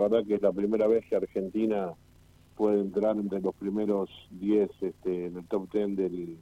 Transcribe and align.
La 0.00 0.08
verdad 0.08 0.26
que 0.26 0.36
es 0.36 0.40
la 0.40 0.50
primera 0.50 0.86
vez 0.86 1.04
que 1.04 1.16
Argentina 1.16 1.92
puede 2.56 2.80
entrar 2.80 3.18
entre 3.18 3.38
los 3.42 3.54
primeros 3.54 4.08
10 4.30 4.70
este, 4.80 5.26
en 5.26 5.36
el 5.36 5.46
top 5.46 5.70
10 5.70 5.94
del, 5.94 6.38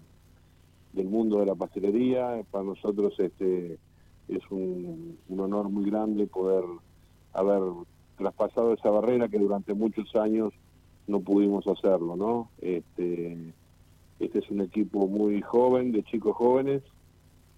del 0.92 1.08
mundo 1.08 1.40
de 1.40 1.46
la 1.46 1.56
pastelería. 1.56 2.40
Para 2.52 2.62
nosotros 2.62 3.18
este 3.18 3.80
es 4.28 4.50
un, 4.52 5.18
honor 5.28 5.70
muy 5.70 5.90
grande 5.90 6.28
poder 6.28 6.62
haber 7.32 7.60
traspasado 8.16 8.74
esa 8.74 8.90
barrera 8.90 9.28
que 9.28 9.40
durante 9.40 9.74
muchos 9.74 10.14
años 10.14 10.52
no 11.08 11.18
pudimos 11.18 11.66
hacerlo, 11.66 12.14
¿no? 12.14 12.50
Este, 12.60 13.52
este 14.20 14.38
es 14.38 14.48
un 14.52 14.60
equipo 14.60 15.08
muy 15.08 15.42
joven, 15.42 15.90
de 15.90 16.04
chicos 16.04 16.36
jóvenes, 16.36 16.84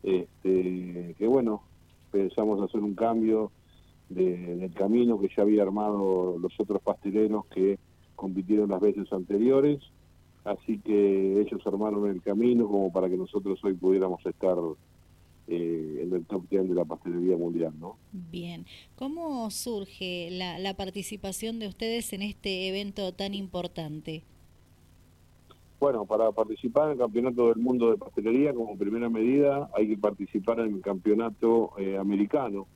este, 0.02 1.14
que 1.18 1.26
bueno, 1.26 1.60
pensamos 2.10 2.62
hacer 2.62 2.80
un 2.80 2.94
cambio 2.94 3.52
de, 4.10 4.56
del 4.56 4.74
camino 4.74 5.18
que 5.18 5.30
ya 5.34 5.42
había 5.42 5.62
armado 5.62 6.36
los 6.38 6.52
otros 6.58 6.82
pasteleros 6.82 7.46
que 7.46 7.78
compitieron 8.16 8.68
las 8.68 8.80
veces 8.80 9.10
anteriores, 9.12 9.80
así 10.44 10.78
que 10.80 11.40
ellos 11.40 11.66
armaron 11.66 12.10
el 12.10 12.20
camino 12.20 12.68
como 12.68 12.92
para 12.92 13.08
que 13.08 13.16
nosotros 13.16 13.58
hoy 13.64 13.74
pudiéramos 13.74 14.24
estar 14.26 14.58
eh, 15.46 16.00
en 16.02 16.12
el 16.12 16.26
top 16.26 16.48
10 16.50 16.68
de 16.68 16.74
la 16.74 16.84
pastelería 16.84 17.36
mundial, 17.36 17.72
¿no? 17.78 17.96
Bien, 18.12 18.66
¿cómo 18.96 19.50
surge 19.50 20.28
la, 20.32 20.58
la 20.58 20.74
participación 20.74 21.58
de 21.58 21.68
ustedes 21.68 22.12
en 22.12 22.22
este 22.22 22.68
evento 22.68 23.12
tan 23.14 23.32
importante? 23.32 24.24
Bueno, 25.78 26.04
para 26.04 26.30
participar 26.32 26.86
en 26.86 26.92
el 26.92 26.98
Campeonato 26.98 27.48
del 27.48 27.56
Mundo 27.56 27.90
de 27.90 27.96
Pastelería, 27.96 28.52
como 28.52 28.76
primera 28.76 29.08
medida, 29.08 29.70
hay 29.74 29.88
que 29.88 29.96
participar 29.96 30.60
en 30.60 30.74
el 30.74 30.82
Campeonato 30.82 31.72
eh, 31.78 31.96
Americano, 31.96 32.66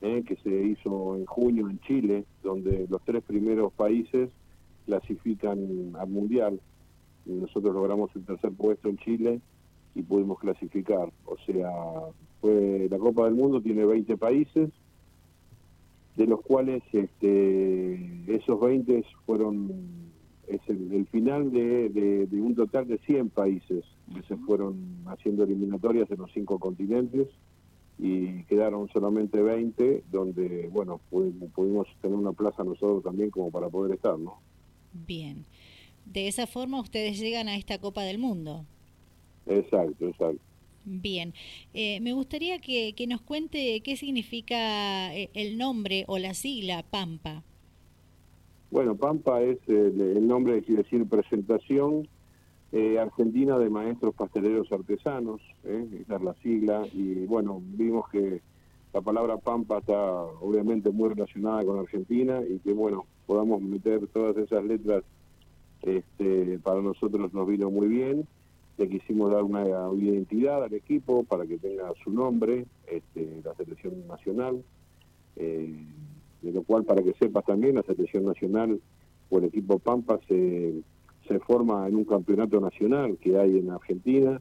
eh, 0.00 0.22
que 0.26 0.36
se 0.36 0.50
hizo 0.50 1.16
en 1.16 1.26
junio 1.26 1.68
en 1.68 1.80
Chile, 1.80 2.24
donde 2.42 2.86
los 2.88 3.02
tres 3.04 3.22
primeros 3.24 3.72
países 3.72 4.30
clasifican 4.86 5.92
al 5.98 6.08
Mundial. 6.08 6.60
Nosotros 7.26 7.74
logramos 7.74 8.10
el 8.16 8.24
tercer 8.24 8.52
puesto 8.52 8.88
en 8.88 8.96
Chile 8.98 9.40
y 9.94 10.02
pudimos 10.02 10.38
clasificar. 10.38 11.12
O 11.24 11.36
sea, 11.44 11.70
fue 12.40 12.88
la 12.90 12.98
Copa 12.98 13.24
del 13.24 13.34
Mundo 13.34 13.60
tiene 13.60 13.84
20 13.84 14.16
países, 14.16 14.70
de 16.16 16.26
los 16.26 16.40
cuales 16.40 16.82
este, 16.92 18.34
esos 18.34 18.60
20 18.60 19.04
fueron 19.26 20.08
es 20.48 20.60
el, 20.68 21.06
final 21.08 21.52
de, 21.52 22.26
un 22.32 22.54
total 22.54 22.88
de 22.88 22.98
100 22.98 23.30
países 23.30 23.84
que 24.14 24.22
se 24.22 24.36
fueron 24.38 25.02
haciendo 25.06 25.44
eliminatorias 25.44 26.10
en 26.10 26.18
los 26.18 26.32
cinco 26.32 26.58
continentes 26.58 27.28
y 27.98 28.44
quedaron 28.44 28.88
solamente 28.88 29.42
20 29.42 30.04
donde, 30.10 30.68
bueno, 30.70 31.00
pudimos, 31.10 31.88
tener 32.00 32.16
una 32.16 32.32
plaza 32.32 32.64
nosotros 32.64 33.02
también 33.02 33.30
como 33.30 33.50
para 33.50 33.68
poder 33.68 33.94
estar, 33.94 34.18
¿no? 34.18 34.40
Bien. 34.92 35.44
De 36.04 36.28
esa 36.28 36.46
forma 36.46 36.80
ustedes 36.80 37.18
llegan 37.18 37.48
a 37.48 37.56
esta 37.56 37.78
Copa 37.78 38.02
del 38.02 38.18
Mundo. 38.18 38.64
Exacto, 39.46 40.06
exacto. 40.06 40.40
Bien, 40.84 41.34
eh, 41.74 42.00
me 42.00 42.14
gustaría 42.14 42.60
que, 42.60 42.94
que 42.94 43.06
nos 43.06 43.20
cuente 43.20 43.82
qué 43.82 43.96
significa 43.96 45.14
eh, 45.14 45.28
el 45.34 45.58
nombre 45.58 46.04
o 46.06 46.18
la 46.18 46.32
sigla 46.32 46.82
Pampa. 46.82 47.42
Bueno, 48.70 48.96
Pampa 48.96 49.42
es 49.42 49.58
el, 49.66 50.26
nombre, 50.26 50.62
quiere 50.62 50.82
decir 50.82 51.06
presentación 51.08 52.06
eh, 52.72 52.98
argentina 52.98 53.58
de 53.58 53.70
maestros 53.70 54.14
pasteleros 54.14 54.70
artesanos, 54.72 55.40
¿eh? 55.64 55.86
esa 56.02 56.16
es 56.16 56.22
la 56.22 56.34
sigla, 56.34 56.86
y 56.92 57.26
bueno, 57.26 57.62
vimos 57.62 58.08
que 58.10 58.42
la 58.92 59.00
palabra 59.00 59.36
Pampa 59.38 59.78
está 59.78 60.22
obviamente 60.40 60.90
muy 60.90 61.10
relacionada 61.10 61.64
con 61.64 61.78
Argentina 61.78 62.40
y 62.48 62.58
que 62.58 62.72
bueno, 62.72 63.06
podamos 63.26 63.60
meter 63.62 64.06
todas 64.08 64.36
esas 64.36 64.64
letras, 64.64 65.04
este, 65.82 66.58
para 66.58 66.80
nosotros 66.80 67.32
nos 67.32 67.46
vino 67.46 67.70
muy 67.70 67.88
bien, 67.88 68.26
le 68.76 68.88
quisimos 68.88 69.30
dar 69.32 69.42
una 69.42 69.64
identidad 69.94 70.62
al 70.64 70.72
equipo 70.72 71.24
para 71.24 71.46
que 71.46 71.58
tenga 71.58 71.92
su 72.02 72.10
nombre, 72.10 72.66
este, 72.86 73.40
la 73.44 73.54
selección 73.54 74.06
nacional. 74.06 74.62
Eh, 75.36 75.72
de 76.42 76.52
lo 76.52 76.62
cual 76.62 76.84
para 76.84 77.02
que 77.02 77.14
sepas 77.14 77.44
también 77.44 77.76
la 77.76 77.82
selección 77.82 78.24
nacional 78.24 78.80
o 79.30 79.38
el 79.38 79.44
equipo 79.44 79.78
Pampa 79.78 80.18
se, 80.28 80.82
se 81.28 81.38
forma 81.40 81.86
en 81.86 81.94
un 81.94 82.04
campeonato 82.04 82.60
nacional 82.60 83.18
que 83.18 83.38
hay 83.38 83.58
en 83.58 83.70
Argentina, 83.70 84.40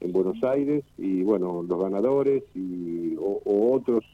en 0.00 0.12
Buenos 0.12 0.42
Aires, 0.44 0.84
y 0.98 1.22
bueno, 1.22 1.62
los 1.62 1.80
ganadores 1.80 2.44
y, 2.54 3.16
o, 3.16 3.72
otros 3.72 4.04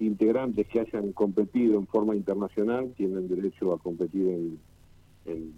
integrantes 0.00 0.66
que 0.66 0.80
hayan 0.80 1.12
competido 1.12 1.78
en 1.78 1.86
forma 1.86 2.16
internacional 2.16 2.92
tienen 2.96 3.28
derecho 3.28 3.72
a 3.72 3.78
competir 3.78 4.28
en, 4.28 4.58
en, 5.24 5.52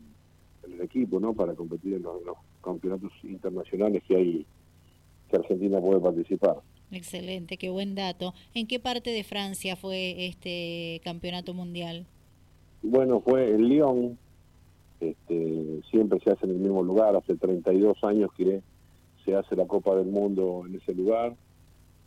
el 0.72 0.80
equipo, 0.82 1.18
¿no? 1.18 1.32
Para 1.32 1.54
competir 1.54 1.94
en 1.94 2.02
los, 2.02 2.22
los 2.24 2.36
campeonatos 2.62 3.12
internacionales 3.22 4.02
que 4.06 4.16
hay 4.16 4.46
que 5.30 5.36
Argentina 5.36 5.80
puede 5.80 6.00
participar. 6.00 6.56
Excelente, 6.90 7.56
qué 7.56 7.70
buen 7.70 7.94
dato. 7.94 8.34
¿En 8.54 8.66
qué 8.66 8.78
parte 8.78 9.10
de 9.10 9.24
Francia 9.24 9.74
fue 9.76 10.26
este 10.26 11.00
campeonato 11.02 11.52
mundial? 11.54 12.06
Bueno, 12.82 13.20
fue 13.20 13.50
en 13.50 13.68
Lyon, 13.68 14.18
este, 15.00 15.82
siempre 15.90 16.20
se 16.20 16.30
hace 16.30 16.46
en 16.46 16.52
el 16.52 16.58
mismo 16.58 16.82
lugar, 16.82 17.16
hace 17.16 17.36
32 17.36 18.02
años 18.04 18.30
que 18.36 18.62
se 19.24 19.34
hace 19.34 19.56
la 19.56 19.66
Copa 19.66 19.94
del 19.96 20.06
Mundo 20.06 20.64
en 20.66 20.76
ese 20.76 20.94
lugar. 20.94 21.34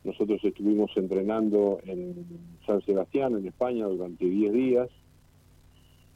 Nosotros 0.04 0.40
estuvimos 0.44 0.92
entrenando 0.96 1.80
en 1.84 2.26
San 2.66 2.82
Sebastián, 2.82 3.36
en 3.36 3.48
España, 3.48 3.86
durante 3.86 4.26
10 4.26 4.54
días. 4.54 4.90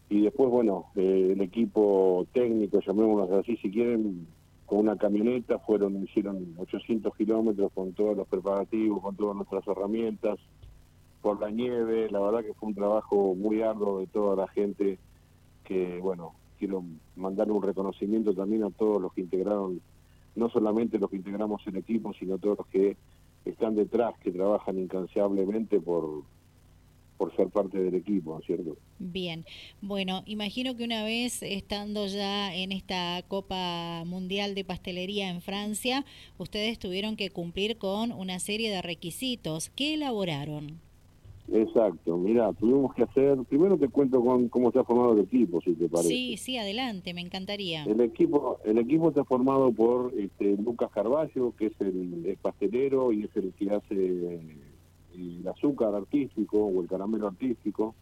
Y 0.10 0.22
después, 0.22 0.50
bueno, 0.50 0.86
eh, 0.96 1.32
el 1.34 1.42
equipo 1.42 2.26
técnico, 2.34 2.80
llamémoslo 2.80 3.40
así, 3.40 3.58
si 3.58 3.72
quieren, 3.72 4.28
con 4.66 4.80
una 4.80 4.96
camioneta, 4.96 5.60
fueron, 5.60 6.02
hicieron 6.04 6.56
800 6.58 7.16
kilómetros 7.16 7.72
con 7.74 7.94
todos 7.94 8.16
los 8.16 8.28
preparativos, 8.28 9.02
con 9.02 9.16
todas 9.16 9.36
nuestras 9.36 9.68
herramientas, 9.68 10.40
por 11.22 11.40
la 11.40 11.50
nieve, 11.50 12.10
la 12.10 12.20
verdad 12.20 12.44
que 12.44 12.54
fue 12.54 12.70
un 12.70 12.76
trabajo 12.76 13.34
muy 13.36 13.62
arduo 13.62 14.00
de 14.00 14.08
toda 14.08 14.36
la 14.36 14.48
gente 14.48 15.00
que, 15.64 16.00
bueno, 16.00 16.34
quiero 16.64 16.86
mandarle 17.18 17.52
un 17.52 17.62
reconocimiento 17.62 18.34
también 18.34 18.64
a 18.64 18.70
todos 18.70 19.02
los 19.02 19.12
que 19.12 19.20
integraron, 19.20 19.82
no 20.34 20.50
solamente 20.50 20.98
los 20.98 21.10
que 21.10 21.18
integramos 21.18 21.62
el 21.68 21.76
equipo, 21.76 22.14
sino 22.14 22.36
a 22.36 22.38
todos 22.38 22.60
los 22.60 22.68
que 22.68 22.96
están 23.44 23.76
detrás, 23.76 24.18
que 24.20 24.32
trabajan 24.32 24.80
incansablemente 24.80 25.82
por, 25.82 26.24
por 27.18 27.36
ser 27.36 27.50
parte 27.50 27.80
del 27.80 27.96
equipo, 27.96 28.40
¿cierto? 28.46 28.78
Bien, 28.98 29.44
bueno, 29.82 30.24
imagino 30.26 30.78
que 30.78 30.86
una 30.86 31.04
vez 31.04 31.44
estando 31.44 32.08
ya 32.08 32.56
en 32.56 32.72
esta 32.72 33.22
Copa 33.28 34.06
Mundial 34.06 34.56
de 34.56 34.64
Pastelería 34.64 35.30
en 35.30 35.42
Francia, 35.42 36.06
ustedes 36.38 36.80
tuvieron 36.80 37.18
que 37.18 37.30
cumplir 37.30 37.78
con 37.78 38.14
una 38.14 38.40
serie 38.40 38.72
de 38.72 38.82
requisitos. 38.82 39.70
¿Qué 39.76 39.96
elaboraron? 39.96 40.80
Exacto, 41.52 42.18
mira, 42.18 42.54
tuvimos 42.54 42.94
que 42.96 43.04
hacer, 43.04 43.38
primero 43.50 43.78
te 43.78 43.90
cuento 43.90 44.24
con 44.24 44.48
cómo 44.48 44.72
se 44.72 44.80
ha 44.80 44.84
formado 44.84 45.14
el 45.14 45.20
equipo, 45.20 45.60
si 45.62 45.74
te 45.74 45.90
parece. 45.90 46.10
Sí, 46.10 46.38
sí, 46.38 46.58
adelante, 46.58 47.14
me 47.14 47.22
encantaría. 47.22 47.84
El 47.84 48.00
equipo, 48.00 48.60
el 48.64 48.78
equipo 48.78 49.10
está 49.10 49.26
formado 49.26 49.72
por 49.72 50.14
este, 50.18 50.56
Lucas 50.58 50.90
Carballo, 50.92 51.54
que 51.58 51.68
es 51.68 51.82
el 51.82 52.38
pastelero 52.42 53.12
y 53.12 53.24
es 53.24 53.36
el 53.36 53.54
que 53.54 53.72
hace 53.72 54.40
el 55.14 55.48
azúcar 55.48 55.94
artístico 55.94 56.60
o 56.66 56.82
el 56.82 56.88
caramelo 56.88 57.28
artístico. 57.28 57.94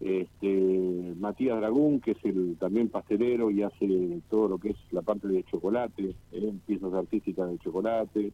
Este, 0.00 1.14
Matías 1.16 1.58
Dragún, 1.58 2.00
que 2.00 2.12
es 2.12 2.24
el 2.24 2.56
también 2.58 2.88
pastelero 2.88 3.50
y 3.50 3.62
hace 3.62 4.20
todo 4.28 4.48
lo 4.48 4.58
que 4.58 4.70
es 4.70 4.76
la 4.90 5.02
parte 5.02 5.28
de 5.28 5.44
chocolate, 5.44 6.16
eh, 6.32 6.52
piezas 6.66 6.92
artísticas 6.92 7.48
de 7.50 7.58
chocolate. 7.58 8.32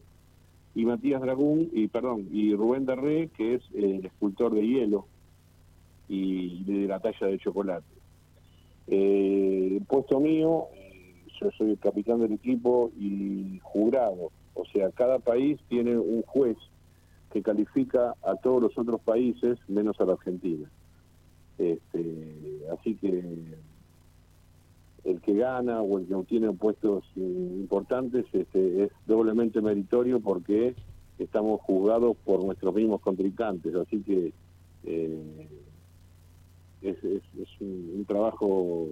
Y 0.75 0.85
Matías 0.85 1.21
Dragún, 1.21 1.69
y 1.73 1.87
perdón, 1.87 2.27
y 2.31 2.53
Rubén 2.55 2.85
Darré, 2.85 3.29
que 3.29 3.55
es 3.55 3.63
el 3.73 4.05
escultor 4.05 4.53
de 4.53 4.65
hielo 4.65 5.07
y 6.07 6.63
de 6.63 6.87
la 6.87 6.99
talla 6.99 7.27
de 7.27 7.39
chocolate. 7.39 7.85
Eh, 8.87 9.81
puesto 9.87 10.19
mío, 10.19 10.65
eh, 10.73 11.23
yo 11.39 11.51
soy 11.51 11.71
el 11.71 11.79
capitán 11.79 12.19
del 12.19 12.33
equipo 12.33 12.91
y 12.97 13.59
jurado, 13.61 14.31
o 14.53 14.65
sea, 14.65 14.89
cada 14.91 15.19
país 15.19 15.59
tiene 15.69 15.97
un 15.97 16.23
juez 16.23 16.57
que 17.31 17.41
califica 17.41 18.15
a 18.23 18.35
todos 18.35 18.61
los 18.61 18.77
otros 18.77 19.01
países 19.01 19.57
menos 19.67 19.99
a 19.99 20.05
la 20.05 20.13
Argentina. 20.13 20.69
Este, 21.57 22.61
así 22.71 22.95
que 22.95 23.23
el 25.09 25.21
que 25.21 25.33
gana 25.33 25.81
o 25.81 25.97
el 25.97 26.07
que 26.07 26.15
obtiene 26.15 26.51
puestos 26.53 27.03
eh, 27.15 27.19
importantes 27.19 28.25
este, 28.31 28.83
es 28.83 28.91
doblemente 29.05 29.61
meritorio 29.61 30.19
porque 30.19 30.75
estamos 31.17 31.61
juzgados 31.61 32.15
por 32.23 32.43
nuestros 32.43 32.73
mismos 32.73 33.01
contrincantes, 33.01 33.73
así 33.75 34.01
que 34.01 34.31
eh, 34.83 35.47
es, 36.81 36.97
un, 37.59 38.05
trabajo 38.07 38.87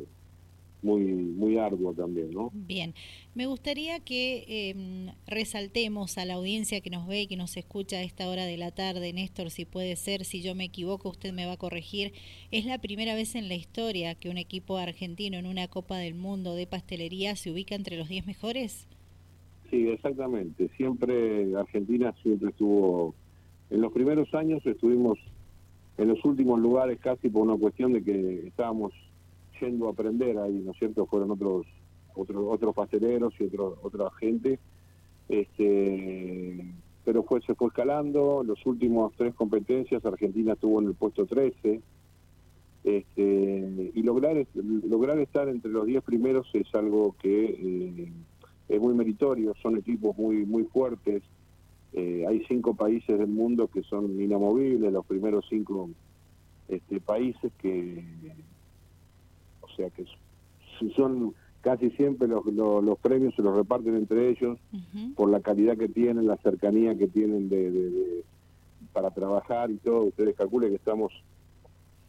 muy 0.88 1.04
muy 1.04 1.58
arduo 1.58 1.94
también, 1.94 2.32
¿no? 2.32 2.50
Bien, 2.54 2.94
me 3.36 3.46
gustaría 3.46 4.00
que 4.00 4.70
em, 4.70 5.14
resaltemos 5.28 6.18
a 6.18 6.24
la 6.24 6.36
audiencia 6.36 6.80
que 6.80 6.90
nos 6.90 7.06
ve 7.08 7.24
y 7.24 7.28
que 7.28 7.36
nos 7.36 7.58
escucha 7.58 7.98
a 7.98 8.04
esta 8.04 8.30
hora 8.30 8.46
de 8.46 8.56
la 8.56 8.72
tarde, 8.72 9.12
Néstor, 9.12 9.50
si 9.52 9.66
puede 9.66 9.98
ser, 9.98 10.24
si 10.24 10.42
yo 10.42 10.56
me 10.56 10.64
equivoco, 10.64 11.10
usted 11.10 11.34
me 11.34 11.46
va 11.46 11.54
a 11.54 11.58
corregir. 11.58 12.14
Es 12.52 12.66
la 12.66 12.80
primera 12.80 13.16
vez 13.16 13.36
en 13.36 13.50
la 13.50 13.56
historia 13.56 14.16
que 14.16 14.30
un 14.30 14.38
equipo 14.38 14.78
argentino 14.78 15.38
en 15.38 15.46
una 15.46 15.68
Copa 15.68 15.98
del 15.98 16.16
Mundo 16.16 16.56
de 16.56 16.68
pastelería 16.68 17.36
se 17.36 17.52
ubica 17.52 17.76
entre 17.76 17.98
los 17.98 18.08
10 18.08 18.26
mejores. 18.26 18.88
Sí, 19.70 19.90
exactamente. 19.90 20.70
Siempre 20.78 21.54
Argentina 21.56 22.16
siempre 22.24 22.50
estuvo 22.50 23.14
en 23.70 23.82
los 23.82 23.92
primeros 23.92 24.34
años 24.34 24.66
estuvimos 24.66 25.20
en 25.98 26.08
los 26.08 26.24
últimos 26.24 26.60
lugares 26.60 27.00
casi 27.00 27.30
por 27.30 27.44
una 27.44 27.58
cuestión 27.58 27.92
de 27.92 28.04
que 28.04 28.48
estábamos 28.48 28.94
yendo 29.60 29.88
a 29.88 29.92
aprender 29.92 30.38
ahí, 30.38 30.62
¿no 30.64 30.72
es 30.72 30.78
cierto? 30.78 31.06
Fueron 31.06 31.32
otros 31.32 31.66
otros 32.16 32.46
otros 32.48 32.76
pasteleros 32.76 33.34
y 33.40 33.46
otro, 33.46 33.78
otra 33.82 34.10
gente. 34.20 34.60
Este, 35.30 36.66
pero 37.04 37.24
fue 37.24 37.42
se 37.42 37.56
fue 37.56 37.68
escalando, 37.68 38.44
los 38.44 38.66
últimos 38.66 39.14
tres 39.16 39.34
competencias 39.36 40.06
Argentina 40.06 40.54
estuvo 40.54 40.82
en 40.82 40.88
el 40.88 40.96
puesto 40.96 41.26
13. 41.26 41.82
Este, 42.84 43.92
y 43.96 44.02
lograr 44.04 44.46
lograr 44.54 45.20
estar 45.20 45.50
entre 45.50 45.72
los 45.72 45.86
10 45.86 46.04
primeros 46.04 46.48
es 46.54 46.74
algo 46.74 47.16
que 47.22 47.46
eh, 47.46 48.12
es 48.70 48.80
muy 48.82 48.94
meritorio, 48.94 49.54
son 49.62 49.78
equipos 49.78 50.18
muy 50.18 50.46
muy 50.46 50.64
fuertes, 50.64 51.24
eh, 51.94 52.26
hay 52.28 52.44
cinco 52.48 52.76
países 52.76 53.18
del 53.18 53.28
mundo 53.28 53.68
que 53.68 53.84
son 53.84 54.22
inamovibles, 54.22 54.94
los 54.94 55.06
primeros 55.06 55.46
cinco 55.50 55.90
este, 56.68 57.00
países 57.00 57.52
que, 57.60 58.04
sea, 59.78 59.90
que 59.90 60.06
son 60.96 61.34
casi 61.62 61.90
siempre 61.92 62.28
los, 62.28 62.46
los, 62.46 63.00
premios 63.00 63.36
se 63.36 63.42
los 63.42 63.56
reparten 63.56 63.96
entre 63.96 64.30
ellos 64.30 64.58
por 65.16 65.30
la 65.30 65.42
calidad 65.42 65.78
que 65.78 65.90
tienen, 65.90 66.28
la 66.28 66.38
cercanía 66.38 66.98
que 66.98 67.08
tienen 67.08 67.50
de, 67.50 68.24
para 68.94 69.12
trabajar 69.12 69.72
y 69.72 69.78
todo. 69.78 70.04
Ustedes 70.04 70.36
calculen 70.36 70.70
que 70.70 70.76
estamos 70.76 71.12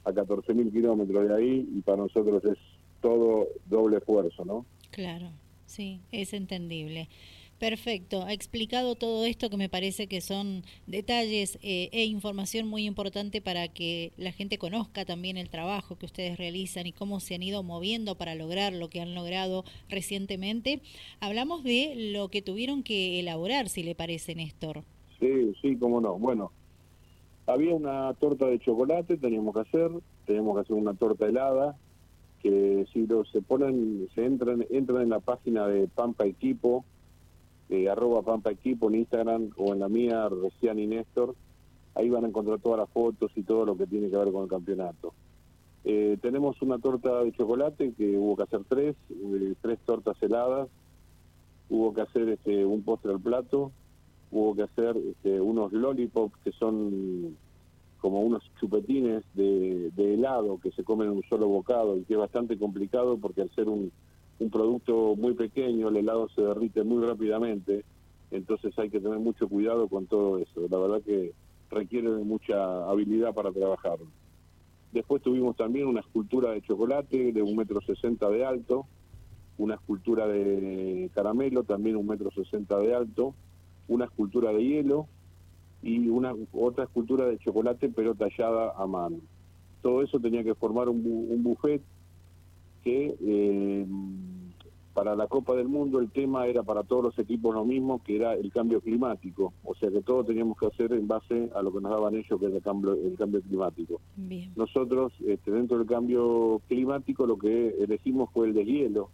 a 0.04 0.10
14.000 0.10 0.72
kilómetros 0.72 1.28
de 1.28 1.34
ahí 1.34 1.68
y 1.74 1.80
para 1.82 1.98
nosotros 1.98 2.44
es 2.44 2.58
todo 3.00 3.48
doble 3.66 3.98
esfuerzo, 3.98 4.44
¿no? 4.44 4.64
Claro, 4.90 5.30
sí, 5.66 6.00
es 6.12 6.32
entendible. 6.32 7.08
Perfecto, 7.58 8.22
ha 8.22 8.32
explicado 8.32 8.94
todo 8.94 9.24
esto 9.24 9.50
que 9.50 9.56
me 9.56 9.68
parece 9.68 10.06
que 10.06 10.20
son 10.20 10.62
detalles 10.86 11.58
eh, 11.62 11.88
e 11.90 12.04
información 12.04 12.68
muy 12.68 12.86
importante 12.86 13.40
para 13.40 13.66
que 13.66 14.12
la 14.16 14.30
gente 14.30 14.58
conozca 14.58 15.04
también 15.04 15.36
el 15.36 15.50
trabajo 15.50 15.96
que 15.96 16.06
ustedes 16.06 16.38
realizan 16.38 16.86
y 16.86 16.92
cómo 16.92 17.18
se 17.18 17.34
han 17.34 17.42
ido 17.42 17.64
moviendo 17.64 18.14
para 18.14 18.36
lograr 18.36 18.72
lo 18.72 18.88
que 18.88 19.00
han 19.00 19.16
logrado 19.16 19.64
recientemente. 19.88 20.82
Hablamos 21.18 21.64
de 21.64 22.12
lo 22.12 22.28
que 22.28 22.42
tuvieron 22.42 22.84
que 22.84 23.18
elaborar, 23.18 23.68
si 23.68 23.82
le 23.82 23.96
parece, 23.96 24.36
Néstor. 24.36 24.84
Sí, 25.18 25.52
sí, 25.60 25.76
cómo 25.76 26.00
no. 26.00 26.16
Bueno, 26.16 26.52
había 27.48 27.74
una 27.74 28.14
torta 28.14 28.46
de 28.46 28.60
chocolate, 28.60 29.16
teníamos 29.16 29.52
que 29.54 29.62
hacer, 29.62 29.90
teníamos 30.26 30.54
que 30.54 30.60
hacer 30.60 30.76
una 30.76 30.94
torta 30.94 31.26
helada, 31.26 31.76
que 32.40 32.86
si 32.92 33.04
lo, 33.08 33.24
se 33.24 33.42
ponen, 33.42 34.08
se 34.14 34.24
entran, 34.24 34.64
entran 34.70 35.02
en 35.02 35.08
la 35.08 35.18
página 35.18 35.66
de 35.66 35.88
Pampa 35.88 36.24
Equipo, 36.24 36.84
eh, 37.70 37.88
arroba 37.88 38.22
Pampa 38.22 38.50
Equipo 38.50 38.88
en 38.88 38.96
Instagram 38.96 39.50
o 39.56 39.72
en 39.72 39.80
la 39.80 39.88
mía, 39.88 40.28
Recián 40.28 40.78
y 40.78 40.86
Néstor. 40.86 41.34
Ahí 41.94 42.08
van 42.08 42.24
a 42.24 42.28
encontrar 42.28 42.60
todas 42.60 42.78
las 42.78 42.90
fotos 42.90 43.30
y 43.34 43.42
todo 43.42 43.66
lo 43.66 43.76
que 43.76 43.86
tiene 43.86 44.08
que 44.08 44.16
ver 44.16 44.32
con 44.32 44.44
el 44.44 44.48
campeonato. 44.48 45.12
Eh, 45.84 46.18
tenemos 46.20 46.60
una 46.62 46.78
torta 46.78 47.22
de 47.22 47.32
chocolate 47.32 47.92
que 47.92 48.16
hubo 48.16 48.36
que 48.36 48.42
hacer 48.44 48.60
tres, 48.68 48.96
eh, 49.10 49.54
tres 49.60 49.78
tortas 49.84 50.16
heladas, 50.22 50.68
hubo 51.68 51.92
que 51.92 52.02
hacer 52.02 52.28
este, 52.28 52.64
un 52.64 52.82
postre 52.82 53.12
al 53.12 53.20
plato, 53.20 53.72
hubo 54.30 54.54
que 54.54 54.62
hacer 54.62 54.96
este, 54.96 55.40
unos 55.40 55.72
lollipops 55.72 56.36
que 56.44 56.52
son 56.52 57.36
como 58.00 58.20
unos 58.20 58.42
chupetines 58.60 59.24
de 59.34 59.90
helado 59.96 60.60
que 60.62 60.70
se 60.70 60.84
comen 60.84 61.08
en 61.08 61.16
un 61.16 61.22
solo 61.24 61.48
bocado 61.48 61.96
y 61.96 62.04
que 62.04 62.14
es 62.14 62.18
bastante 62.18 62.56
complicado 62.56 63.18
porque 63.18 63.42
al 63.42 63.50
ser 63.50 63.68
un, 63.68 63.90
un 64.38 64.50
producto 64.50 65.16
muy 65.16 65.34
pequeño, 65.34 65.88
el 65.88 65.96
helado 65.96 66.28
se 66.28 66.42
derrite 66.42 66.84
muy 66.84 67.04
rápidamente, 67.04 67.84
entonces 68.30 68.78
hay 68.78 68.90
que 68.90 69.00
tener 69.00 69.18
mucho 69.18 69.48
cuidado 69.48 69.88
con 69.88 70.06
todo 70.06 70.38
eso. 70.38 70.66
La 70.70 70.78
verdad 70.78 71.02
que 71.02 71.32
requiere 71.70 72.08
mucha 72.08 72.88
habilidad 72.88 73.34
para 73.34 73.52
trabajarlo. 73.52 74.06
Después 74.92 75.22
tuvimos 75.22 75.56
también 75.56 75.86
una 75.86 76.00
escultura 76.00 76.52
de 76.52 76.62
chocolate 76.62 77.32
de 77.32 77.42
un 77.42 77.56
metro 77.56 77.80
sesenta 77.82 78.28
de 78.30 78.44
alto, 78.44 78.86
una 79.58 79.74
escultura 79.74 80.26
de 80.26 81.10
caramelo 81.14 81.64
también 81.64 81.96
un 81.96 82.06
metro 82.06 82.30
sesenta 82.30 82.78
de 82.78 82.94
alto, 82.94 83.34
una 83.88 84.04
escultura 84.04 84.52
de 84.52 84.64
hielo 84.64 85.08
y 85.82 86.08
una 86.08 86.32
otra 86.52 86.84
escultura 86.84 87.26
de 87.26 87.38
chocolate 87.38 87.88
pero 87.88 88.14
tallada 88.14 88.72
a 88.76 88.86
mano. 88.86 89.18
Todo 89.82 90.02
eso 90.02 90.18
tenía 90.20 90.44
que 90.44 90.54
formar 90.54 90.88
un, 90.88 91.04
un 91.28 91.42
buffet 91.42 91.82
que 92.88 93.16
eh, 93.20 93.86
para 94.94 95.14
la 95.14 95.26
Copa 95.26 95.54
del 95.54 95.68
Mundo 95.68 96.00
el 96.00 96.10
tema 96.10 96.46
era 96.46 96.62
para 96.62 96.82
todos 96.84 97.04
los 97.04 97.18
equipos 97.18 97.54
lo 97.54 97.64
mismo, 97.64 98.02
que 98.02 98.16
era 98.16 98.32
el 98.32 98.50
cambio 98.50 98.80
climático. 98.80 99.52
O 99.62 99.74
sea 99.74 99.90
que 99.90 100.00
todo 100.00 100.24
teníamos 100.24 100.56
que 100.56 100.66
hacer 100.66 100.92
en 100.92 101.06
base 101.06 101.50
a 101.54 101.60
lo 101.60 101.70
que 101.70 101.80
nos 101.80 101.92
daban 101.92 102.16
ellos, 102.16 102.40
que 102.40 102.46
era 102.46 102.56
el 102.56 102.62
cambio, 102.62 102.94
el 102.94 103.16
cambio 103.16 103.42
climático. 103.42 104.00
Nosotros, 104.56 105.12
este, 105.26 105.50
dentro 105.50 105.78
del 105.78 105.86
cambio 105.86 106.62
climático, 106.66 107.26
lo 107.26 107.38
que 107.38 107.76
elegimos 107.78 108.30
fue 108.32 108.48
el 108.48 108.54
de 108.54 108.64
hielo. 108.64 109.10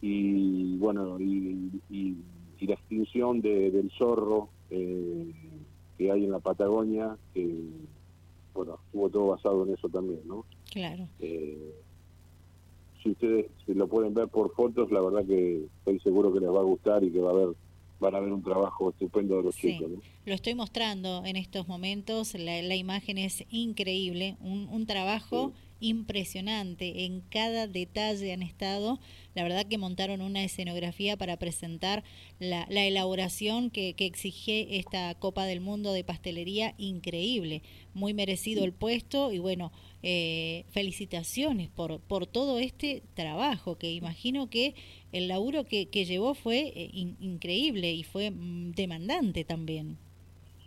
Y 0.00 0.76
bueno, 0.78 1.20
y, 1.20 2.16
la 2.60 2.72
extinción 2.72 3.42
del 3.42 3.90
zorro 3.98 4.48
eh, 4.70 5.30
que 5.98 6.10
hay 6.10 6.24
en 6.24 6.30
la 6.30 6.38
Patagonia, 6.38 7.14
que 7.34 7.68
bueno, 8.54 8.78
estuvo 8.86 9.10
todo 9.10 9.26
basado 9.28 9.66
en 9.66 9.74
eso 9.74 9.86
también, 9.90 10.20
¿no? 10.26 10.46
Claro. 10.72 11.06
Eh, 11.18 11.74
si 13.04 13.10
ustedes 13.10 13.46
lo 13.66 13.86
pueden 13.86 14.14
ver 14.14 14.28
por 14.28 14.52
fotos, 14.54 14.90
la 14.90 15.00
verdad 15.00 15.24
que 15.26 15.66
estoy 15.78 16.00
seguro 16.00 16.32
que 16.32 16.40
les 16.40 16.48
va 16.48 16.60
a 16.60 16.64
gustar 16.64 17.04
y 17.04 17.12
que 17.12 17.20
va 17.20 17.30
a 17.30 17.34
haber 17.34 17.48
van 18.00 18.14
a 18.16 18.20
ver 18.20 18.32
un 18.32 18.42
trabajo 18.42 18.90
estupendo 18.90 19.36
de 19.36 19.44
los 19.44 19.54
chicos. 19.54 19.88
Lo 20.26 20.34
estoy 20.34 20.54
mostrando 20.54 21.22
en 21.24 21.36
estos 21.36 21.68
momentos, 21.68 22.34
la, 22.34 22.74
imagen 22.74 23.18
es 23.18 23.44
increíble, 23.50 24.36
un, 24.40 24.68
un 24.68 24.86
trabajo 24.86 25.52
impresionante, 25.84 27.04
en 27.04 27.20
cada 27.20 27.66
detalle 27.66 28.32
han 28.32 28.42
estado, 28.42 28.98
la 29.34 29.42
verdad 29.42 29.66
que 29.66 29.76
montaron 29.76 30.22
una 30.22 30.42
escenografía 30.42 31.16
para 31.16 31.36
presentar 31.36 32.04
la, 32.38 32.66
la 32.70 32.84
elaboración 32.86 33.70
que, 33.70 33.94
exige 33.98 34.78
esta 34.78 35.14
Copa 35.14 35.44
del 35.44 35.60
Mundo 35.60 35.92
de 35.92 36.02
Pastelería, 36.02 36.74
increíble, 36.78 37.62
muy 37.92 38.14
merecido 38.14 38.64
el 38.64 38.72
puesto 38.72 39.30
y 39.30 39.38
bueno, 39.38 39.72
eh, 40.02 40.64
felicitaciones 40.70 41.68
por, 41.68 42.00
por 42.00 42.26
todo 42.26 42.58
este 42.58 43.02
trabajo, 43.14 43.76
que 43.76 43.92
imagino 43.92 44.48
que 44.48 44.74
el 45.12 45.28
laburo 45.28 45.64
que, 45.64 45.86
que 45.90 46.06
llevó 46.06 46.34
fue 46.34 46.72
eh, 46.74 46.90
increíble 47.20 47.92
y 47.92 48.04
fue 48.04 48.30
mm, 48.30 48.72
demandante 48.72 49.44
también. 49.44 49.98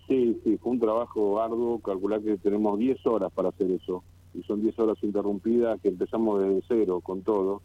Sí, 0.08 0.40
sí, 0.44 0.58
fue 0.58 0.74
un 0.74 0.80
trabajo 0.80 1.42
arduo, 1.42 1.80
calcular 1.80 2.22
que 2.22 2.38
tenemos 2.38 2.80
10 2.80 3.06
horas 3.08 3.32
para 3.34 3.50
hacer 3.50 3.70
eso, 3.72 4.04
y 4.38 4.44
son 4.44 4.62
10 4.62 4.77
horas 4.79 4.98
interrumpidas 5.01 5.82
que 5.82 5.89
empezamos 5.89 6.41
desde 6.41 6.62
cero 6.67 7.01
con 7.01 7.22
todo. 7.24 7.62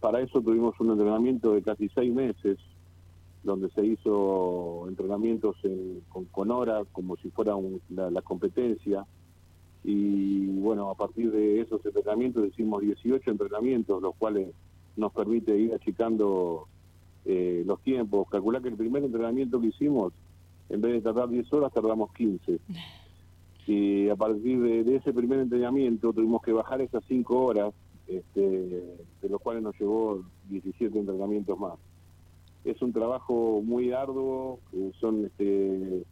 Para 0.00 0.20
eso 0.20 0.40
tuvimos 0.40 0.78
un 0.80 0.90
entrenamiento 0.90 1.52
de 1.52 1.62
casi 1.62 1.88
seis 1.88 2.14
meses, 2.14 2.58
donde 3.42 3.68
se 3.70 3.84
hizo 3.84 4.86
entrenamientos 4.88 5.56
con, 6.08 6.24
con 6.26 6.50
hora, 6.50 6.82
como 6.92 7.16
si 7.16 7.30
fuera 7.30 7.54
la 7.88 8.22
competencia, 8.22 9.04
y 9.84 10.46
bueno, 10.60 10.90
a 10.90 10.94
partir 10.94 11.30
de 11.30 11.60
esos 11.60 11.84
entrenamientos 11.84 12.48
hicimos 12.48 12.80
18 12.80 13.30
entrenamientos, 13.30 14.00
los 14.00 14.16
cuales 14.16 14.48
nos 14.96 15.12
permite 15.12 15.56
ir 15.56 15.74
achicando 15.74 16.66
eh, 17.26 17.62
los 17.66 17.80
tiempos. 17.82 18.26
Calcular 18.30 18.62
que 18.62 18.68
el 18.68 18.76
primer 18.76 19.04
entrenamiento 19.04 19.60
que 19.60 19.66
hicimos, 19.66 20.14
en 20.70 20.80
vez 20.80 20.94
de 20.94 21.00
tardar 21.02 21.28
10 21.28 21.52
horas, 21.52 21.72
tardamos 21.72 22.10
15. 22.14 22.60
Y 23.66 24.08
a 24.08 24.16
partir 24.16 24.60
de, 24.60 24.96
ese 24.96 25.12
primer 25.12 25.40
entrenamiento 25.40 26.12
tuvimos 26.12 26.42
que 26.42 26.52
bajar 26.52 26.80
esas 26.80 27.02
5 27.08 27.44
horas, 27.44 27.74
este, 28.06 28.50
de 29.22 29.28
los 29.28 29.40
cuales 29.40 29.62
nos 29.62 29.78
llevó 29.78 30.22
17 30.50 30.98
entrenamientos 30.98 31.58
más. 31.58 31.74
Es 32.64 32.80
un 32.82 32.92
trabajo 32.92 33.62
muy 33.62 33.92
arduo, 33.92 34.58
eh, 34.72 34.92
son 35.00 35.26
este, 35.26 36.04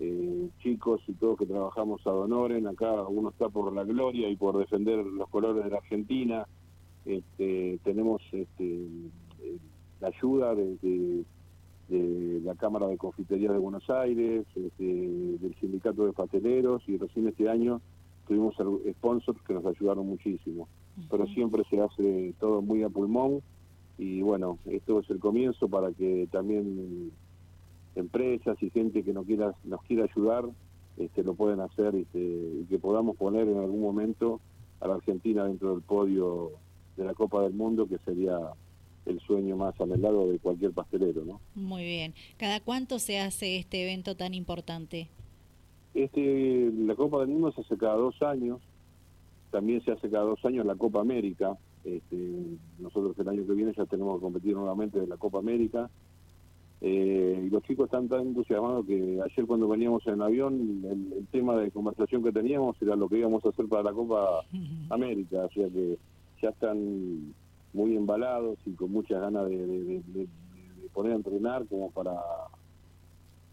eh, 0.00 0.48
chicos 0.62 1.00
y 1.08 1.12
todos 1.14 1.38
que 1.38 1.46
trabajamos 1.46 2.06
a 2.06 2.10
Donoren, 2.10 2.66
acá 2.68 3.02
uno 3.08 3.30
está 3.30 3.48
por 3.48 3.72
la 3.72 3.84
gloria 3.84 4.28
y 4.28 4.36
por 4.36 4.56
defender 4.56 5.04
los 5.04 5.28
colores 5.28 5.64
de 5.64 5.70
la 5.70 5.78
Argentina, 5.78 6.46
este, 7.04 7.80
tenemos 7.82 8.22
este, 8.32 8.86
eh, 9.40 9.58
la 10.00 10.08
ayuda 10.08 10.54
de, 10.54 11.24
la 11.90 12.54
Cámara 12.54 12.86
de 12.86 12.98
Confitería 12.98 13.52
de 13.52 13.58
Buenos 13.58 13.88
Aires, 13.88 14.46
este, 14.54 14.84
del 14.84 15.54
Sindicato 15.60 16.06
de 16.06 16.12
Pasteleros 16.12 16.82
y 16.88 16.96
recién 16.96 17.28
este 17.28 17.48
año 17.48 17.80
tuvimos 18.26 18.54
sponsors 18.92 19.40
que 19.42 19.54
nos 19.54 19.64
ayudaron 19.64 20.06
muchísimo. 20.06 20.68
pero 21.10 21.26
siempre 21.28 21.62
se 21.70 21.80
hace 21.80 22.34
todo 22.38 22.60
muy 22.60 22.82
a 22.82 22.88
pulmón 22.88 23.40
y 23.96 24.20
bueno, 24.22 24.58
esto 24.66 25.00
es 25.00 25.10
el 25.10 25.18
comienzo 25.18 25.68
para 25.68 25.92
que 25.92 26.28
también 26.30 27.10
empresas 27.96 28.62
y 28.62 28.70
gente 28.70 29.02
que 29.02 29.12
no 29.12 29.24
quiera, 29.24 29.54
nos 29.64 29.82
quiera 29.82 30.04
ayudar 30.04 30.44
este, 30.98 31.22
lo 31.22 31.34
pueden 31.34 31.60
hacer 31.60 31.94
este, 31.94 32.18
y 32.18 32.66
que 32.68 32.78
podamos 32.78 33.16
poner 33.16 33.48
en 33.48 33.58
algún 33.58 33.80
momento 33.80 34.40
a 34.80 34.88
la 34.88 34.94
Argentina 34.94 35.44
dentro 35.44 35.70
del 35.70 35.82
podio 35.82 36.50
de 36.96 37.04
la 37.04 37.14
Copa 37.14 37.42
del 37.42 37.54
Mundo, 37.54 37.86
que 37.86 37.98
sería 37.98 38.36
el 39.08 39.20
sueño 39.20 39.56
más 39.56 39.80
anhelado 39.80 40.30
de 40.30 40.38
cualquier 40.38 40.72
pastelero, 40.72 41.24
¿no? 41.24 41.40
Muy 41.54 41.84
bien. 41.84 42.14
¿Cada 42.36 42.60
cuánto 42.60 42.98
se 42.98 43.18
hace 43.18 43.56
este 43.56 43.82
evento 43.82 44.14
tan 44.16 44.34
importante? 44.34 45.08
Este, 45.94 46.70
la 46.76 46.94
Copa 46.94 47.20
del 47.20 47.28
Mundo 47.28 47.50
se 47.52 47.62
hace 47.62 47.76
cada 47.76 47.94
dos 47.94 48.20
años, 48.22 48.60
también 49.50 49.82
se 49.84 49.92
hace 49.92 50.10
cada 50.10 50.24
dos 50.24 50.44
años 50.44 50.66
la 50.66 50.76
Copa 50.76 51.00
América, 51.00 51.56
este, 51.84 52.16
nosotros 52.78 53.18
el 53.18 53.28
año 53.28 53.46
que 53.46 53.54
viene 53.54 53.72
ya 53.76 53.86
tenemos 53.86 54.18
que 54.18 54.22
competir 54.22 54.54
nuevamente 54.54 54.98
en 54.98 55.08
la 55.08 55.16
Copa 55.16 55.38
América, 55.38 55.90
eh, 56.80 57.42
y 57.46 57.50
los 57.50 57.62
chicos 57.64 57.86
están 57.86 58.08
tan 58.08 58.28
entusiasmados 58.28 58.86
que 58.86 59.18
ayer 59.24 59.46
cuando 59.46 59.66
veníamos 59.66 60.06
en 60.06 60.14
el 60.14 60.22
avión, 60.22 60.84
el, 60.84 61.26
tema 61.32 61.56
de 61.56 61.72
conversación 61.72 62.22
que 62.22 62.30
teníamos 62.30 62.80
era 62.80 62.94
lo 62.94 63.08
que 63.08 63.18
íbamos 63.18 63.44
a 63.44 63.48
hacer 63.48 63.66
para 63.66 63.82
la 63.82 63.92
Copa 63.92 64.44
América, 64.90 65.46
o 65.46 65.50
sea 65.50 65.68
que 65.68 65.98
ya 66.40 66.50
están 66.50 67.34
muy 67.72 67.96
embalados 67.96 68.58
y 68.66 68.72
con 68.72 68.92
muchas 68.92 69.20
ganas 69.20 69.48
de, 69.48 70.28
poner 70.92 71.12
a 71.12 71.16
entrenar 71.16 71.66
como 71.66 71.90
para 71.90 72.14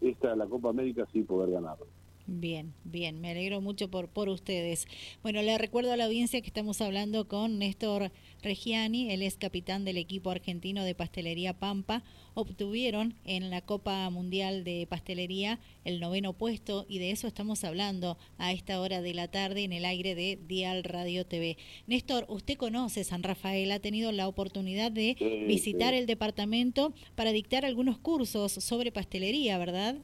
esta, 0.00 0.34
la 0.34 0.46
Copa 0.46 0.70
América, 0.70 1.06
sí 1.12 1.22
poder 1.22 1.50
ganarlo. 1.50 1.86
Bien, 2.28 2.74
bien, 2.82 3.20
me 3.20 3.30
alegro 3.30 3.60
mucho 3.60 3.88
por, 3.88 4.08
por 4.08 4.28
ustedes. 4.28 4.88
Bueno, 5.22 5.42
le 5.42 5.58
recuerdo 5.58 5.92
a 5.92 5.96
la 5.96 6.06
audiencia 6.06 6.40
que 6.40 6.48
estamos 6.48 6.80
hablando 6.80 7.28
con 7.28 7.60
Néstor 7.60 8.10
Regiani, 8.42 9.12
él 9.12 9.22
es 9.22 9.36
capitán 9.36 9.84
del 9.84 9.96
equipo 9.96 10.30
argentino 10.30 10.82
de 10.82 10.96
pastelería 10.96 11.56
Pampa. 11.56 12.02
Obtuvieron 12.34 13.14
en 13.24 13.48
la 13.48 13.60
Copa 13.60 14.10
Mundial 14.10 14.64
de 14.64 14.88
Pastelería 14.88 15.60
el 15.84 16.00
noveno 16.00 16.32
puesto 16.32 16.84
y 16.88 16.98
de 16.98 17.12
eso 17.12 17.28
estamos 17.28 17.62
hablando 17.62 18.18
a 18.38 18.52
esta 18.52 18.80
hora 18.80 19.02
de 19.02 19.14
la 19.14 19.28
tarde 19.28 19.62
en 19.62 19.72
el 19.72 19.84
aire 19.84 20.16
de 20.16 20.36
Dial 20.48 20.82
Radio 20.82 21.24
TV. 21.26 21.56
Néstor, 21.86 22.26
usted 22.28 22.56
conoce 22.56 23.04
San 23.04 23.22
Rafael, 23.22 23.70
ha 23.70 23.78
tenido 23.78 24.10
la 24.10 24.26
oportunidad 24.26 24.90
de 24.90 25.14
visitar 25.46 25.94
el 25.94 26.06
departamento 26.06 26.92
para 27.14 27.30
dictar 27.30 27.64
algunos 27.64 27.98
cursos 27.98 28.50
sobre 28.50 28.90
pastelería, 28.90 29.58
¿verdad? 29.58 29.96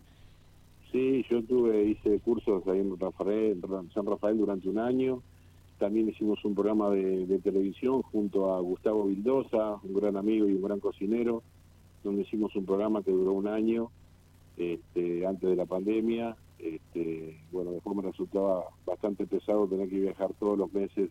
Sí, 0.93 1.25
yo 1.31 1.43
tuve, 1.43 1.85
hice 1.85 2.21
cursos 2.21 2.67
ahí 2.69 2.81
en 2.81 2.99
Rafael, 2.99 3.59
San 3.95 4.05
Rafael 4.05 4.37
durante 4.37 4.69
un 4.69 4.79
año. 4.79 5.23
También 5.79 6.11
hicimos 6.11 6.45
un 6.45 6.55
programa 6.55 6.91
de, 6.91 7.41
televisión 7.43 8.03
junto 8.03 8.53
a 8.55 8.61
Gustavo 8.61 9.07
Vildosa, 9.07 9.81
un 9.83 9.95
gran 9.95 10.19
amigo 10.19 10.47
y 10.47 10.53
un 10.53 10.63
gran 10.63 10.81
cocinero, 10.81 11.43
donde 12.05 12.23
hicimos 12.23 12.55
un 12.57 12.67
programa 12.67 13.03
que 13.03 13.11
duró 13.11 13.33
un 13.33 13.49
año 13.49 13.91
este, 14.59 15.27
antes 15.27 15.49
de 15.49 15.57
la 15.57 15.65
pandemia. 15.65 16.37
Este, 16.59 17.41
bueno, 17.51 17.73
después 17.73 17.97
me 17.97 18.03
resultaba 18.03 18.67
bastante 18.85 19.27
pesado 19.27 19.67
tener 19.67 19.89
que 19.89 19.99
viajar 19.99 20.35
todos 20.39 20.59
los 20.59 20.71
meses 20.75 21.11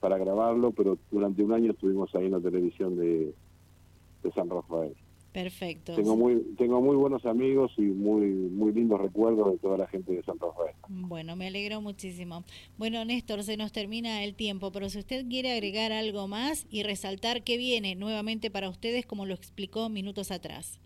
para 0.00 0.18
grabarlo, 0.18 0.72
pero 0.72 0.98
durante 1.12 1.44
un 1.44 1.52
año 1.52 1.70
estuvimos 1.70 2.12
ahí 2.16 2.26
en 2.26 2.32
la 2.32 2.40
televisión 2.40 2.96
de 2.96 3.32
San 4.34 4.50
Rafael. 4.50 4.96
Perfecto. 5.34 5.96
Tengo 5.96 6.16
muy, 6.16 6.40
tengo 6.56 6.80
muy 6.80 6.94
buenos 6.94 7.26
amigos 7.26 7.72
y 7.76 7.82
muy, 7.82 8.30
muy 8.30 8.72
lindos 8.72 9.00
recuerdos 9.00 9.50
de 9.50 9.58
toda 9.58 9.78
la 9.78 9.88
gente 9.88 10.12
de 10.12 10.22
San 10.22 10.38
Rafael. 10.38 10.76
Bueno, 10.88 11.34
me 11.34 11.48
alegro 11.48 11.80
muchísimo. 11.80 12.44
Bueno, 12.78 13.04
Néstor, 13.04 13.42
se 13.42 13.56
nos 13.56 13.72
termina 13.72 14.22
el 14.22 14.36
tiempo, 14.36 14.70
pero 14.70 14.88
si 14.88 15.00
usted 15.00 15.26
quiere 15.28 15.50
agregar 15.50 15.90
algo 15.90 16.28
más 16.28 16.68
y 16.70 16.84
resaltar 16.84 17.42
qué 17.42 17.56
viene 17.56 17.96
nuevamente 17.96 18.48
para 18.48 18.68
ustedes, 18.68 19.06
como 19.06 19.26
lo 19.26 19.34
explicó 19.34 19.88
minutos 19.88 20.30
atrás. 20.30 20.78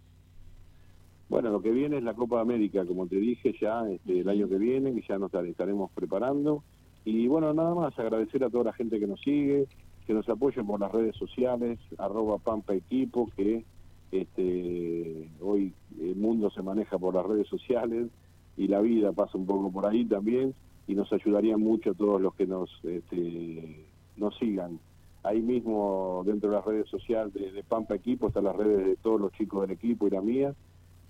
Bueno, 1.28 1.50
lo 1.50 1.60
que 1.60 1.70
viene 1.70 1.98
es 1.98 2.02
la 2.02 2.14
Copa 2.14 2.36
de 2.36 2.42
América, 2.42 2.86
como 2.86 3.06
te 3.06 3.16
dije 3.16 3.54
ya 3.60 3.86
este, 3.90 4.20
el 4.20 4.30
año 4.30 4.48
que 4.48 4.56
viene, 4.56 4.94
que 4.94 5.04
ya 5.06 5.18
nos 5.18 5.30
estaremos 5.34 5.90
preparando. 5.90 6.64
Y 7.04 7.26
bueno, 7.26 7.52
nada 7.52 7.74
más, 7.74 7.98
agradecer 7.98 8.42
a 8.44 8.48
toda 8.48 8.64
la 8.64 8.72
gente 8.72 8.98
que 8.98 9.06
nos 9.06 9.20
sigue, 9.20 9.66
que 10.06 10.14
nos 10.14 10.26
apoyen 10.26 10.66
por 10.66 10.80
las 10.80 10.90
redes 10.90 11.16
sociales, 11.16 11.78
arroba 11.98 12.38
Pampa 12.38 12.72
Equipo, 12.72 13.28
que 13.36 13.66
este, 14.10 15.28
hoy 15.40 15.72
el 16.00 16.16
mundo 16.16 16.50
se 16.50 16.62
maneja 16.62 16.98
por 16.98 17.14
las 17.14 17.26
redes 17.26 17.46
sociales 17.48 18.08
y 18.56 18.68
la 18.68 18.80
vida 18.80 19.12
pasa 19.12 19.38
un 19.38 19.46
poco 19.46 19.70
por 19.70 19.86
ahí 19.86 20.04
también 20.04 20.54
y 20.86 20.94
nos 20.94 21.12
ayudaría 21.12 21.56
mucho 21.56 21.90
a 21.90 21.94
todos 21.94 22.20
los 22.20 22.34
que 22.34 22.46
nos, 22.46 22.70
este, 22.84 23.86
nos 24.16 24.36
sigan. 24.38 24.80
Ahí 25.22 25.42
mismo 25.42 26.22
dentro 26.24 26.48
de 26.48 26.56
las 26.56 26.64
redes 26.64 26.88
sociales 26.88 27.34
de, 27.34 27.62
Pampa 27.62 27.94
Equipo 27.94 28.28
están 28.28 28.44
las 28.44 28.56
redes 28.56 28.86
de 28.86 28.96
todos 28.96 29.20
los 29.20 29.32
chicos 29.32 29.62
del 29.62 29.72
equipo 29.72 30.06
y 30.06 30.10
la 30.10 30.22
mía, 30.22 30.54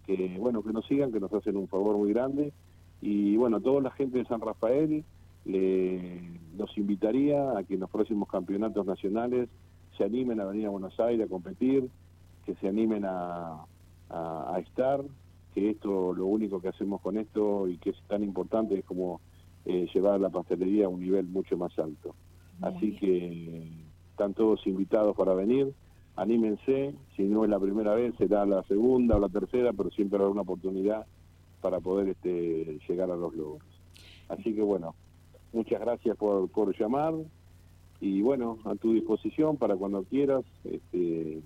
que 0.04 0.36
bueno, 0.38 0.62
que 0.62 0.72
nos 0.72 0.86
sigan, 0.86 1.12
que 1.12 1.20
nos 1.20 1.32
hacen 1.32 1.56
un 1.56 1.68
favor 1.68 1.96
muy 1.96 2.12
grande. 2.12 2.52
Y 3.00 3.36
bueno, 3.36 3.60
toda 3.60 3.80
la 3.80 3.90
gente 3.92 4.18
de 4.18 4.24
San 4.24 4.40
Rafael 4.40 5.04
le, 5.44 6.20
los 6.56 6.76
invitaría 6.76 7.56
a 7.56 7.62
que 7.62 7.74
en 7.74 7.80
los 7.80 7.90
próximos 7.90 8.28
campeonatos 8.28 8.84
nacionales 8.84 9.48
se 9.96 10.04
animen 10.04 10.40
a 10.40 10.46
venir 10.46 10.66
a 10.66 10.70
Buenos 10.70 10.98
Aires 10.98 11.26
a 11.26 11.30
competir, 11.30 11.88
que 12.48 12.54
se 12.54 12.68
animen 12.68 13.04
a, 13.04 13.66
estar, 14.58 15.04
que 15.54 15.68
esto, 15.68 16.14
lo 16.14 16.24
único 16.24 16.62
que 16.62 16.68
hacemos 16.68 17.02
con 17.02 17.18
esto 17.18 17.68
y 17.68 17.76
que 17.76 17.90
es 17.90 18.02
tan 18.08 18.24
importante 18.24 18.78
es 18.78 18.86
como 18.86 19.20
eh, 19.66 19.86
llevar 19.92 20.18
la 20.18 20.30
pastelería 20.30 20.86
a 20.86 20.88
un 20.88 21.00
nivel 21.00 21.26
mucho 21.26 21.58
más 21.58 21.78
alto. 21.78 22.14
Así 22.62 22.96
que 22.96 23.68
están 24.10 24.32
todos 24.32 24.66
invitados 24.66 25.14
para 25.14 25.34
venir, 25.34 25.74
anímense, 26.16 26.94
si 27.14 27.24
no 27.24 27.44
es 27.44 27.50
la 27.50 27.60
primera 27.60 27.94
vez, 27.94 28.14
será 28.16 28.46
la 28.46 28.62
segunda 28.62 29.16
o 29.16 29.20
la 29.20 29.28
tercera, 29.28 29.74
pero 29.74 29.90
siempre 29.90 30.16
habrá 30.18 30.30
una 30.30 30.40
oportunidad 30.40 31.04
para 31.60 31.80
poder 31.80 32.08
este, 32.08 32.78
llegar 32.88 33.10
a 33.10 33.16
los 33.16 33.34
logros. 33.34 33.68
Así 34.30 34.54
que 34.54 34.62
bueno, 34.62 34.94
muchas 35.52 35.80
gracias 35.80 36.16
por, 36.16 36.48
por 36.48 36.74
llamar 36.78 37.12
y 38.00 38.22
bueno, 38.22 38.56
a 38.64 38.74
tu 38.74 38.94
disposición 38.94 39.58
para 39.58 39.76
cuando 39.76 40.02
quieras. 40.04 40.46
Este, 40.64 41.42